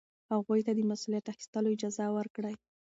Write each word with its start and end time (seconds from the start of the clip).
هغوی 0.31 0.59
ته 0.67 0.71
د 0.75 0.79
مسؤلیت 0.91 1.25
اخیستلو 1.33 1.73
اجازه 1.75 2.05
ورکړئ. 2.17 2.55